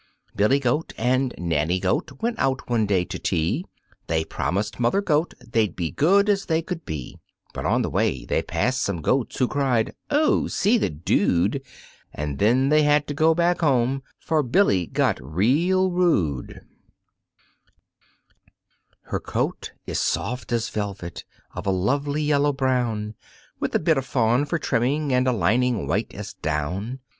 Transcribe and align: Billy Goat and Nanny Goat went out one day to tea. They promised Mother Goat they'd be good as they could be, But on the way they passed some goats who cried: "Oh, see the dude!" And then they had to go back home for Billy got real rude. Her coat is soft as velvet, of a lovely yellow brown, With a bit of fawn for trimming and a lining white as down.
Billy 0.35 0.57
Goat 0.59 0.93
and 0.97 1.31
Nanny 1.37 1.79
Goat 1.79 2.11
went 2.23 2.39
out 2.39 2.67
one 2.67 2.87
day 2.87 3.05
to 3.05 3.19
tea. 3.19 3.67
They 4.07 4.25
promised 4.25 4.79
Mother 4.79 4.99
Goat 4.99 5.35
they'd 5.47 5.75
be 5.75 5.91
good 5.91 6.27
as 6.27 6.47
they 6.47 6.63
could 6.63 6.85
be, 6.85 7.19
But 7.53 7.67
on 7.67 7.83
the 7.83 7.89
way 7.91 8.25
they 8.25 8.41
passed 8.41 8.81
some 8.81 9.03
goats 9.03 9.37
who 9.37 9.47
cried: 9.47 9.93
"Oh, 10.09 10.47
see 10.47 10.79
the 10.79 10.89
dude!" 10.89 11.61
And 12.15 12.39
then 12.39 12.69
they 12.69 12.81
had 12.81 13.05
to 13.09 13.13
go 13.13 13.35
back 13.35 13.59
home 13.61 14.01
for 14.19 14.41
Billy 14.41 14.87
got 14.87 15.19
real 15.23 15.91
rude. 15.91 16.61
Her 19.01 19.19
coat 19.19 19.71
is 19.85 19.99
soft 19.99 20.51
as 20.51 20.69
velvet, 20.71 21.25
of 21.53 21.67
a 21.67 21.69
lovely 21.69 22.23
yellow 22.23 22.53
brown, 22.53 23.13
With 23.59 23.75
a 23.75 23.79
bit 23.79 23.99
of 23.99 24.07
fawn 24.07 24.45
for 24.45 24.57
trimming 24.57 25.13
and 25.13 25.27
a 25.27 25.31
lining 25.31 25.85
white 25.85 26.11
as 26.15 26.33
down. 26.33 27.01